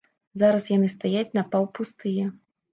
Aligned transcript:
Зараз 0.43 0.65
яны 0.77 0.89
стаяць 0.95 1.35
напаўпустыя. 1.41 2.29